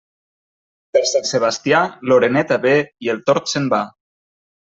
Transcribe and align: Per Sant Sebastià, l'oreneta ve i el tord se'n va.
Per 0.95 1.03
Sant 1.09 1.27
Sebastià, 1.31 1.81
l'oreneta 2.11 2.59
ve 2.65 2.73
i 3.07 3.11
el 3.15 3.23
tord 3.27 3.51
se'n 3.53 3.67
va. 3.75 3.85